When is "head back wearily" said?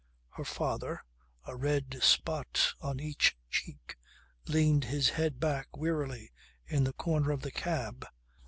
5.09-6.31